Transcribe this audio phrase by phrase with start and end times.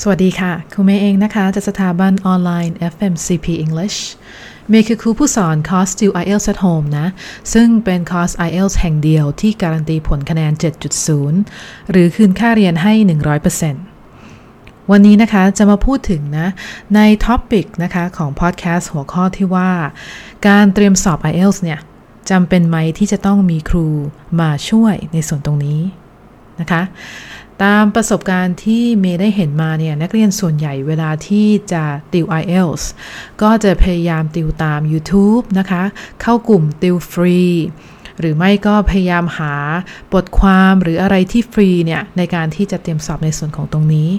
[0.00, 3.98] สวัสดีค่ะครูเมย์เองนะคะจากสถาบันออนไลน์ FMCP English
[4.68, 7.06] เมย์คือครูผู้สอนคอร์ส Still IELTS at Home นะ
[7.52, 10.52] ซึ่งเป็นคอร์ส IELTS แห่งเดียวที่การันตีผลคะแนน
[11.22, 12.92] 7.0 หรือคืนค่าเรียนให้
[13.72, 16.46] 100%วันนี้นะคะจะมาพูดถึงนะ
[16.94, 19.70] ใน topic นะคะของพอดแคสต์หัวข้อที่ว่า
[20.48, 21.80] การเตรียมสอบ IELTS เนี่ย
[22.30, 23.86] จำเป็นไหมที่จะต้องมีครู
[24.40, 25.80] มาช่วยในส่วนตรงนี้
[26.60, 26.82] นะคะ
[27.64, 32.82] ตามประสบการณ์ที่เมย์ได้เห็นมาเนี่ยนักเรียนส่วนใหญ่เวลาที่จะติว IELTS
[33.42, 35.82] ก็จะพยายามติวตาม YouTube นะคะ
[36.22, 37.40] เข้ากลุ่มติวฟรี
[38.20, 39.54] หรือไม่ก็พยายามหา
[40.12, 44.10] บทความหรืออะไรที่ฟรีเนี่ยในการที่จะเตรียมสอบในส่วนของตรงนี้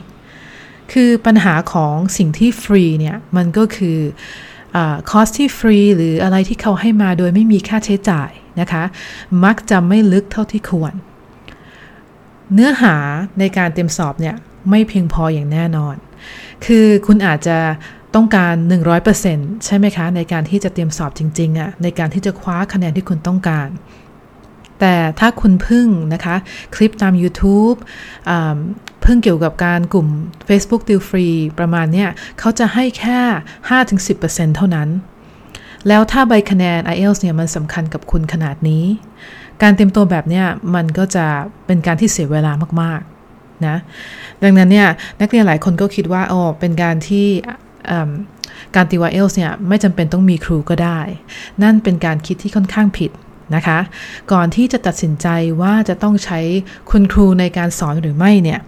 [0.93, 3.97] คือปัญหาของสิ่งที่ฟรีเนี่ยมันก็คือ
[5.09, 8.83] คอสที่ฟรีหรืออะไรที่เขาให้มาโดยไม่มีค่าใช้จ่ายนะคะ
[9.43, 10.95] มักจะไม่ลึกเท่าที่ควร
[12.53, 12.95] เนื้อหา
[13.39, 14.35] ในการเตรียมสอบเนี่ย
[14.69, 15.95] ไม่เพียงพออย่างแน่นอน
[16.65, 17.57] คือคุณอาจจะ
[18.15, 18.55] ต้องการ
[19.09, 23.69] 100%ใช่ไหมคะ ในการที่จะเตรียมสอบจริงๆอะ่ะในการที่จะคว้าคะแนนที่คุณต้องการ
[24.79, 26.35] แต่ถ้าคุณพึ่งนะคะ
[26.75, 27.77] คลิปตาม YouTube
[29.05, 30.07] พิ่งเกี่ยวกับการกลุ่ม
[30.47, 31.27] Facebook ติวฟรี
[31.59, 32.09] ประมาณเนี้ย
[32.39, 33.19] เขาจะให้แค่
[33.69, 34.89] 5-10%เท่านั้น
[35.87, 38.83] แล้วถ้าใบคะแนน IELTS เนี่ยมันสำคัญกับคุณขนาดนี้
[39.61, 41.25] การเตรียมตัวแบบเนี้ยมันก็จะ
[41.65, 43.75] เป็นการที่เสียเวลามากๆนะ
[44.43, 44.87] ดังนั้นเนี่ย
[45.21, 47.27] นักเรียนหลายคนก็คิดว่าอ๋อเป็นการที่
[48.75, 50.99] การตีวาเอลส์เนี่ยไม่จำเป็นต้องมีครูก็ได้
[51.63, 53.11] นั่นเป็นการคิดที่ค่อนข้างผิด
[53.55, 53.79] นะคะ
[54.31, 55.27] ก่อนที่จะตัดสินใจ
[55.61, 56.39] ว่าจะต้องใช้
[56.91, 58.59] คุณครูในการสอนหรือไม่เนี่ย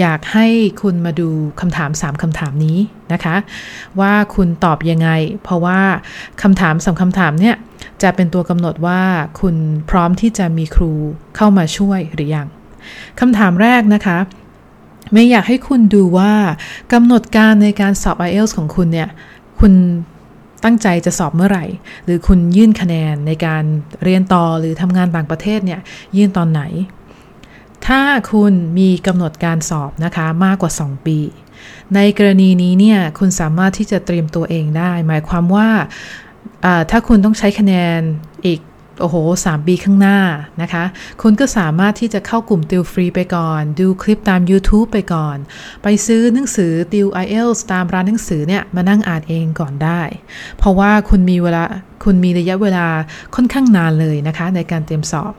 [0.00, 0.46] อยากให้
[0.82, 1.28] คุณมาดู
[1.60, 2.78] คำถาม 3คำถามนี้
[3.12, 3.36] นะคะ
[4.00, 5.08] ว่าคุณตอบยังไง
[5.42, 5.80] เพราะว่า
[6.42, 7.56] คำถามสามคำถามเนี่ย
[8.02, 9.02] จะเป็นตัวกำหนดว่า
[9.40, 9.56] คุณ
[9.90, 10.92] พร้อมที่จะมีครู
[11.36, 12.48] เข้ามาช่วยหรือยัง
[13.20, 14.18] คำถามแรกนะคะ
[15.12, 16.32] ไม่อยากให้คุณดูว่า
[16.92, 19.08] กำหนดการในการสอบ IELTS ของคุณเนี่ย
[19.60, 19.72] คุณ
[20.64, 21.64] ตั้งใจจะสอบเมื่อไหร่
[22.04, 23.64] หรือคุณยื่นคะแนนในการ
[24.04, 25.80] เรียนต่อหรือทำงานต่างประเทศเนี่ย
[26.16, 26.62] ยื่นตอนไหน
[27.88, 28.02] ถ้า
[28.32, 31.18] คุณมีกำหนดการสอบนะคะมากกว่า 2 ปี
[31.94, 35.68] ในกรณีนี้เนี่ยคุณสามารถที่จะเตรียมตัวเองได้ หมายความว่า
[36.90, 38.00] ถ้าคุณต้องใช้คะแนน
[38.46, 38.60] อีก
[39.00, 40.18] โอ้โหสามปีข้างหน้า
[40.62, 40.84] นะคะ
[41.22, 45.36] คุณก็สามารถที่จะเข้ากลุ่มติวฟรีไปก่อน ดูคลิปตาม YouTube ไปก่อน
[45.82, 50.00] ไปซื้อหนังสือติว IELTS ตามร้านหนังสือเนี่ย มานั่งอ่านเองก่อนได้
[50.58, 51.64] เพราะว่าคุณมีเวลา
[52.04, 52.86] คุณมีระยะเวลา
[53.34, 55.32] ค่อนข้างนานเลยนะคะ ในการเตรียมสอบ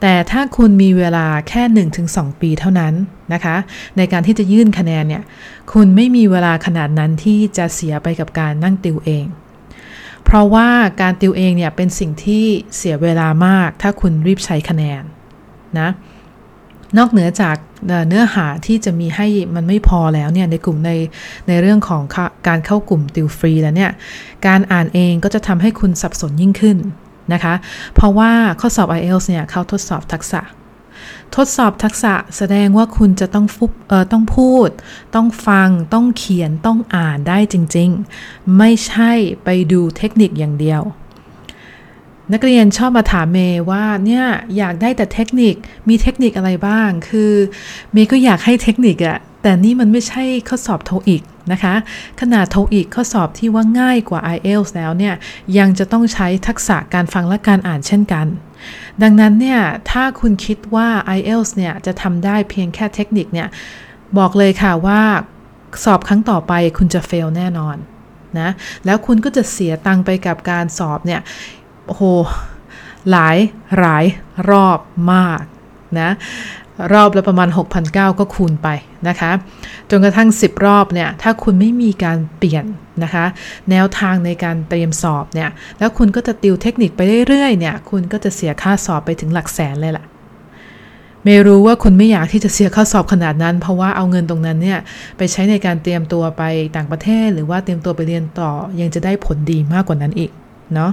[0.00, 1.62] แต่ถ้าคุณมีเวลาแค่
[2.06, 2.94] 1-2 ปีเท่านั้น
[3.32, 3.56] นะคะ
[3.96, 5.22] ในการที่จะยื่นคะแนนเนี่ย
[5.72, 9.26] คุณไม่มีเวลาขนาดนั้นที่จะเสียไปกับการนั่งติวเอง
[10.24, 10.68] เพราะว่า
[11.00, 12.44] การติวเองเนี่ยเป็นสิ่งที่
[12.76, 15.02] เสียเวลามาก ถ้าคุณรีบใช้คะแนน
[15.78, 15.88] นะ
[16.98, 17.56] นอกเหนือจาก
[18.08, 20.90] เนื้อหาที่จะมีให้มันไม่พอแล้วเนี่ยในกลุ่มใน
[21.48, 22.02] ในเรื่องของ
[22.48, 23.92] การเข้ากลุ่มติวฟรีแล้วเนี่ย
[24.46, 26.78] การอ่านเองก็จะทำให้คุณสับสนยิ่งขึ้น
[27.34, 27.54] นะคะ
[27.94, 30.42] เพราะว่าข้อสอบ IELTS เนี่ยเขาทดสอบทักษะ
[31.36, 34.68] ทดสอบทักษะแสดงว่าคุณจะต้องฟุบเอ่อต้องพูด
[35.14, 37.90] ต้องฟัง ต้องเขียนต้องอ่านได้จริง
[38.22, 39.12] ๆ ไม่ใช่
[39.44, 40.82] ไปดูเทคนิคอย่างเดียว
[42.32, 44.24] นักเรียนชอบมาถามเมย์ว่าเนี่ย
[44.56, 45.54] อยากได้แต่เทคนิค
[45.88, 47.32] มีเทคนิคอะไรบ้าง คือ
[47.92, 51.74] เมย์ก็อยากให้เทคนิคอะแต่นี่มันไม่ใช่ข้อสอบโทอีกนะคะ
[52.20, 55.14] ขนาดโทอีกข้อสอบที่ว่าง่ายกว่า IELTS แล้วเนี่ย
[55.58, 58.26] ยังจะต้องใช้ทักษะการฟังและการอ่านเช่นกัน
[59.02, 63.48] ดังนั้นเนี่ย ถ้าคุณคิดว่า IELTS เนี่ย จะทำได้เพียงแค่เทคนิคเนี่ย
[64.18, 65.02] บอกเลยค่ะว่า
[65.84, 67.76] สอบครั้งต่อไปคุณจะเฟลแน่นอน
[68.40, 68.50] นะ
[68.84, 71.20] แล้วคุณก็จะเสียตังไปกับการสอบเนี่ย
[71.86, 72.02] โอ้โห
[73.10, 73.36] หลาย
[73.78, 74.04] หลาย
[74.50, 74.80] รอบ
[75.12, 75.42] มาก
[76.00, 76.10] นะ
[76.92, 77.48] รอบละประมาณ
[77.84, 78.68] 6,900ก็คูณไป
[79.08, 79.32] นะคะ
[79.90, 82.64] จนกระทั่ง 10 รอบเนี่ย ถ้าคุณไม่มีการเปลี่ยน
[83.02, 83.24] นะคะ
[83.70, 90.04] แนวทางในการเตรียมสอบเนี่ย แล้วคุณก็จะติวเทคนิคไปเรื่อยๆเนี่ย คุณก็จะเสียค่าสอบไปถึงหลักแสนเลยล่ะ
[91.24, 94.78] ไม่รู้ว่าคุณไม่อยากที่จะเสียค่าสอบขนาดนั้น เพราะว่าเอาเงินตรงนั้นเนี่ย
[95.16, 96.42] ไปใช้ในการเตรียมตัวไป
[96.76, 98.50] ต่างประเทศ หรือว่าเตรียมตัวไปเรียนต่อ
[98.80, 100.30] ยังจะได้ผลดีมากกว่านั้นอีก
[100.74, 100.90] เนาะ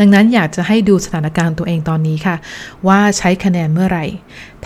[0.00, 2.36] ดังนั้นอยากจะให้ดูสถานการณ์ตัวเองตอนนี้ค่ะ
[2.88, 4.04] ว่าใช้คะแนนเมื่อไหร่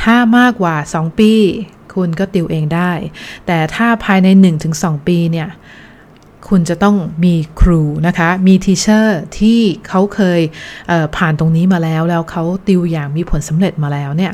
[0.01, 1.33] ถ้ามากกว่า 2 ปี
[1.95, 2.93] คุณก็ติวเองได้
[3.47, 4.29] แต่ถ้าภายใน
[4.69, 5.49] 1-2 ปีเนี่ย
[6.49, 10.41] คุณจะต้องมีครูนะคะ มีทีเชอร์ที่เขาเคย
[10.89, 14.33] เผ่านตรงนี้มาแล้ว แล้วเขาติวอย่างมีผลสำเร็จมาแล้วเนี่ย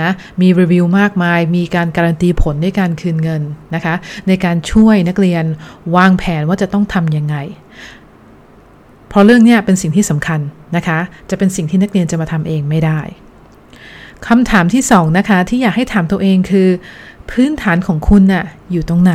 [0.00, 0.10] นะ
[0.40, 3.42] มีรีวิวมากมาย มีการการันตีผลด้วยการคืนเงิน
[3.74, 3.94] นะคะ
[4.28, 5.44] ในการช่วยนักเรียน
[5.96, 7.36] วางแผนว่าจะต้องทำยังไง
[9.10, 10.40] เพราะเรื่องนี้เป็นสิ่งที่สำคัญ
[10.76, 10.98] นะคะ
[11.30, 13.00] จะเป็นสิ่งที่นักเรียนจะมาทำเองไม่ได้
[14.26, 16.68] คำถามที่สองนะคะที่อยากให้ถามตัวเองคือ
[17.30, 19.14] พื้นฐานของคุณน่ะอยู่ตรงไหน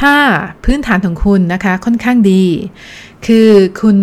[0.06, 0.16] ้า
[0.64, 2.44] พื้นฐานของคุณนะคะค่อนข้างดี
[3.26, 3.48] คือ
[3.80, 3.96] คุณ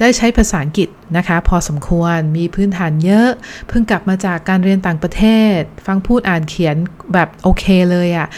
[0.00, 3.28] ได้ใช้ภาษาอังกฤษนะคะ พอสมควรมีพื้นฐานเยอะ
[3.68, 5.24] เพิ่งกลับมาจากการเรียนต่างประเท
[5.56, 6.76] ศ ฟังพูดอ่านเขียน
[7.14, 8.28] แบบโอเคเลยอะ่ะ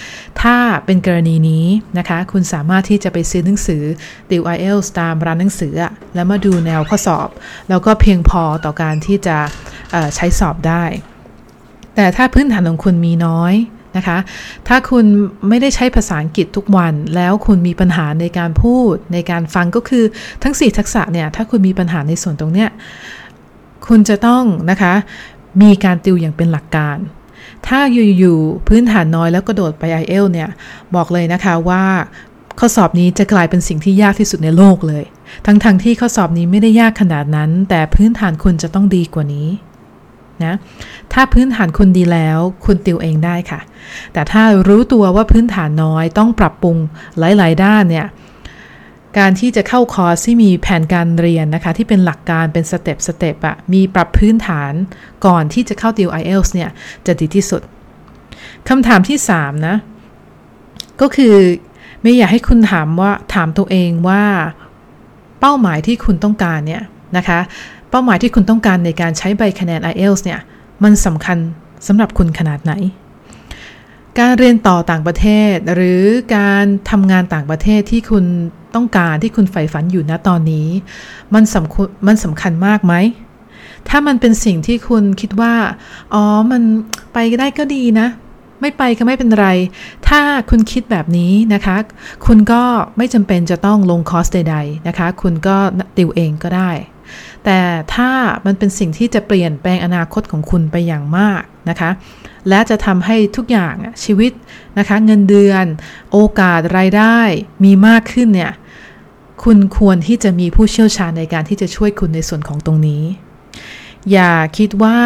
[0.43, 0.57] ถ้า
[0.87, 1.67] เป็นกรณีนี้
[1.99, 3.83] นะคะ คุณสามารถที่จะไปซื้อหนังสือ
[4.31, 7.29] ติว IELTS ตามร้านหนังสืออะแล้วมาดูแนวข้อสอบ
[7.69, 9.39] แล้วก็เพียงพอต่อการที่จะ
[10.15, 10.85] ใช้สอบได้
[11.95, 13.55] แต่ถ้าพื้นฐานของคุณมีน้อย
[13.97, 14.19] นะคะ
[14.69, 15.05] ถ้าคุณ
[15.49, 20.05] ไม่ได้ใช้ภาษาอังกฤษทุกวัน แล้วคุณมีปัญหาในการพูดในการฟังก็คือ
[20.43, 22.69] ทั้ง 4 ทักษะเนี่ย ถ้าคุณมีปัญหาในส่วนตรงเนี้ย
[23.87, 24.95] คุณจะต้องนะคะ
[25.63, 26.97] มีการติวอย่างเป็นหลักการ
[27.67, 27.81] ถ้า
[28.19, 30.49] อยู่ๆพื้นฐานน้อยแล้วกระโดดไป i อเอลเนี่ย
[30.95, 31.85] บอกเลยนะคะว่า
[32.59, 35.05] ข้อสอบนี้จะกลายเป็นสิ่งที่ยากที่สุดในโลกเลย
[35.47, 39.49] ทั้งๆทที่ข้อสอบนี้ไม่ได้ยากขนาดนั้น แต่พื้นฐานคุณจะต้องดีกว่านี้
[40.45, 40.55] นะ
[41.13, 43.61] ถ้าพื้นฐานคุณดีแล้ว คุณติวเองได้ค่ะ
[44.13, 46.77] แต่ถ้ารู้ตัวว่าพื้นฐานน้อยต้องปรับปรุง
[47.19, 48.07] หลาย ๆ ด้านเนี่ย
[49.19, 54.73] การที่จะเข้าคอร์สที่มีแผนการเรียนนะคะ ที่เป็นหลักการเป็นสเต็ปสเต็ปอะมีปรับพื้นฐาน
[55.27, 56.71] ก่อนที่จะเข้าติว IELTS เนี่ย
[57.07, 57.63] จะดีที่สุด
[58.69, 59.77] คำถามที่ 3 นะ
[61.01, 61.35] ก็คือ
[62.03, 64.23] ไม่อยากให้คุณถามว่าถามตัวเองว่า
[65.41, 66.83] เป้าหมายที่คุณต้องการเนี่ย
[67.17, 67.39] นะคะ
[67.97, 70.41] เป้าหมายที่คุณต้องการในการใช้ใบคะแนน IELTS เนี่ย
[70.85, 71.39] มันสำคัญ
[71.87, 72.73] สำหรับคุณขนาดไหน
[74.19, 76.03] การเรียนต่อต่างประเทศ หรือ
[76.37, 78.25] การทำงานต่างประเทศที่คุณ
[78.75, 80.69] ต้องการที่คุณใฝ่ฝันอยู่ณตอนนี้
[81.35, 82.95] มันสำคัญมันสำคัญมากไหม
[83.89, 85.55] ถ้ามันเป็นสิ่งที่คุณคิดว่า
[86.15, 86.63] อ๋อ มัน
[87.13, 88.09] ไปได้ก็ดีนะ
[88.61, 89.49] ไม่ไปก็ไม่เป็นไร
[90.09, 90.21] ถ้า
[90.51, 91.77] คุณคิดแบบนี้นะคะ
[92.27, 92.63] คุณก็
[92.97, 95.57] ไม่จำเป็นจะต้องลงคอสใดๆนะคะ คุณก็
[95.97, 96.73] ติวเองก็ได้
[97.45, 97.61] แต่
[97.95, 98.11] ถ้า
[98.47, 101.91] มันเป็นสิ่งที่จะเปลี่ยนแปลงอนาคตของคุณไปอย่างมากนะคะ
[102.49, 103.75] และจะทำให้ทุกอย่าง
[104.05, 104.33] ชีวิต
[104.79, 105.65] นะคะ เงินเดือน
[106.13, 107.19] โอกาสรายได้
[107.65, 108.53] มีมากขึ้นเนี่ย
[109.45, 113.03] คุณควรที่จะมีผู้เชี่ยวชาญในการที่จะช่วยคุณในส่วนของตรงนี้
[114.13, 114.99] อย่าคิดว่า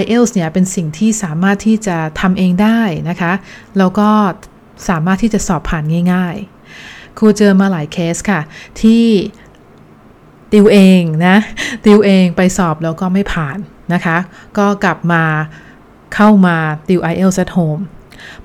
[0.00, 3.32] IELTS เนี่ยเป็นสิ่งที่สามารถที่จะทำเองได้นะคะ
[3.78, 4.08] แล้วก็
[4.88, 6.36] สามารถที่จะสอบผ่านง่าย
[6.76, 8.40] ๆ ครูเจอมาหลายเคสค่ะ
[8.80, 9.04] ที่
[10.52, 11.36] ติวเองนะ
[11.84, 13.58] ติวเองไปสอบแล้วก็ไม่ผ่าน
[13.92, 14.16] นะคะ
[14.58, 15.22] ก็กลับมา
[16.14, 16.56] เข้ามา
[16.88, 17.82] ติว IELTS at home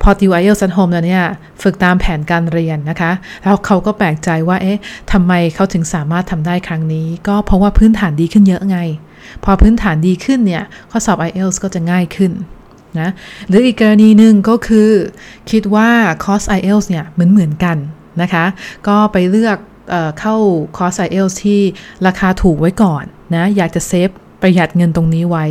[0.02, 1.24] พอติว IELTS at home แล้วเนี่ย
[1.62, 3.12] ฝึกตามแผนการเรียนนะคะ
[3.44, 4.80] แล้วเขาก็แปลกใจว่า เอ๊ะ
[5.12, 8.78] ทำไมเขาถึงสามารถทำได้ครั้งนี้ ก็เพราะว่าพื้นฐานดีขึ้นเยอะไง
[9.44, 12.32] พอพื้นฐานดีขึ้นเนี่ย ข้อสอบ IELTS ก็จะง่ายขึ้น
[13.00, 13.10] นะ
[13.48, 14.90] หรืออีกกรณีหนึ่งก็คือ
[15.52, 15.90] คิดว่า
[16.24, 17.78] คอร์ส IELTS เนี่ยเหมือนเหมือนกัน
[18.22, 18.46] นะคะ
[18.88, 19.58] ก็ไปเลือก
[20.20, 20.36] เข้า
[20.78, 21.62] คอร์ส IELTS ที่
[22.08, 23.04] ราคาถูกไว้ก่อน
[23.36, 24.10] นะอยากจะ save
[24.42, 25.46] ประหยัดเงินตรงนี้ไว้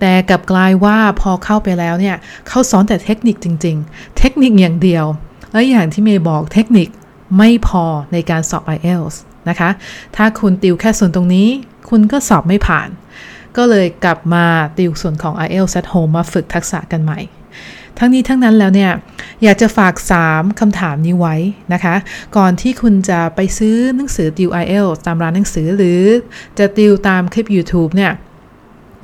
[0.00, 2.16] แต่กลับกลายว่าพอเข้าไปแล้วเนี่ย
[2.48, 5.04] เขาสอนแต่เทคนิคจริง ๆ เทคนิคอย่างเดียว
[5.52, 6.88] และอย่างที่เมย์บอกเทคนิค
[7.38, 9.16] ไม่พอในการสอบ IELTS
[9.48, 9.70] นะคะ
[10.16, 11.48] ถ้าคุณติวแค่ส่วนตรงนี้
[11.88, 12.88] คุณก็สอบไม่ผ่าน
[13.56, 14.44] ก็เลยกลับมา
[14.78, 17.20] ติวส่วนของ IELTS at home มาฝึกทักษะกันใหม่
[17.98, 18.92] ทั้งนี้ทั้งนั้นแล้วเนี่ย
[19.42, 19.94] อยากจะฝาก
[20.26, 21.36] 3คำถามนี้ไว้
[21.72, 21.94] นะคะ
[22.36, 26.02] ก่อนที่คุณจะไปซื้อหนังสือติว IEL ตามร้านหนังสือหรือ
[26.58, 28.12] จะติวตามคลิป YouTube เนี่ย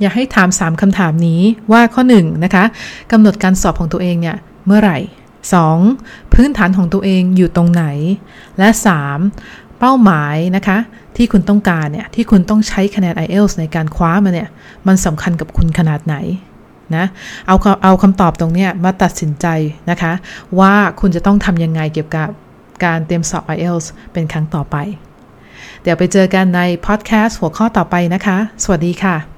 [0.01, 1.41] อยากให้ถาม 3คำถามนี้
[1.71, 2.63] ว่าข้อ 1 นะคะ
[3.11, 4.97] กำหนดการสอบของตัวเองเนี่ยเมื่อไหร่
[5.71, 6.33] 2.
[6.33, 7.85] พื้นฐานของตัวเองอยู่ตรงไหน
[8.57, 8.69] และ
[9.23, 9.79] 3.
[9.79, 10.77] เป้าหมายนะคะ
[11.17, 14.49] ที่คุณต้องการเนี่ยที่คุณต้องใช้คะแนน IELTS ในการคว้ามาเนี่ย
[14.87, 16.15] มันสำคัญกับคุณขนาดไหน
[16.95, 17.05] นะ
[17.47, 19.47] เอาเอาคำตอบตรงนี้มาตัดสินใจ
[19.89, 20.13] นะคะ
[20.59, 22.29] ว่าคุณจะต้องทำยังไงเกี่ยวกับ
[22.85, 24.75] การเตรียมสอบ IELTS เป็นครั้งต่อไป
[25.81, 29.32] เดี๋ยวไปเจอกันในพอดแคสต์หัวข้อต่อไปนะคะ สวัสดีค่ะ